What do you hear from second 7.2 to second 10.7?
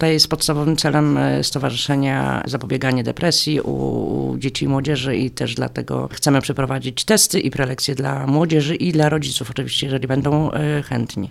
i prelekcje dla młodzieży i dla rodziców oczywiście, jeżeli będą